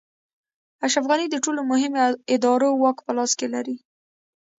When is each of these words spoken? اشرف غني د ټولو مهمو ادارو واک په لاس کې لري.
اشرف 0.85 1.05
غني 1.09 1.27
د 1.29 1.35
ټولو 1.43 1.61
مهمو 1.71 2.01
ادارو 2.33 2.69
واک 2.81 2.97
په 3.05 3.11
لاس 3.17 3.31
کې 3.39 3.47
لري. 3.53 3.75